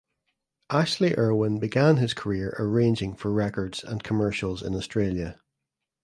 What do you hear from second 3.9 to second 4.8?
commercials in